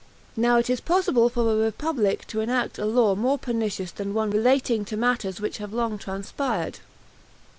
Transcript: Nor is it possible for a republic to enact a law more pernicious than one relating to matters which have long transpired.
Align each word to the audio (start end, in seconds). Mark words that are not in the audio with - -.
Nor 0.35 0.61
is 0.61 0.69
it 0.71 0.83
possible 0.83 1.29
for 1.29 1.51
a 1.51 1.55
republic 1.55 2.25
to 2.29 2.41
enact 2.41 2.79
a 2.79 2.85
law 2.87 3.13
more 3.13 3.37
pernicious 3.37 3.91
than 3.91 4.15
one 4.15 4.31
relating 4.31 4.83
to 4.85 4.97
matters 4.97 5.39
which 5.39 5.59
have 5.59 5.73
long 5.73 5.99
transpired. 5.99 6.79